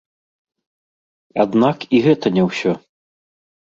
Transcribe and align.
Аднак 1.45 1.77
і 1.99 2.03
гэта 2.09 2.27
не 2.39 2.43
ўсё. 2.51 2.71